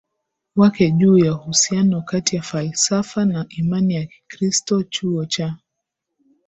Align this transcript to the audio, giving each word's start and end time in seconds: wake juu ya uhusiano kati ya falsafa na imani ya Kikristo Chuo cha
wake 0.55 0.91
juu 0.91 1.17
ya 1.17 1.35
uhusiano 1.35 2.01
kati 2.01 2.35
ya 2.35 2.41
falsafa 2.41 3.25
na 3.25 3.45
imani 3.49 3.93
ya 3.93 4.05
Kikristo 4.05 4.83
Chuo 4.83 5.25
cha 5.25 5.57